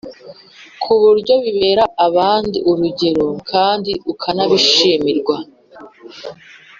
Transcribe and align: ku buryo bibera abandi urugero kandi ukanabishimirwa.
ku 0.81 0.91
buryo 1.01 1.33
bibera 1.43 1.83
abandi 2.07 2.57
urugero 2.71 3.25
kandi 3.51 3.91
ukanabishimirwa. 4.11 5.35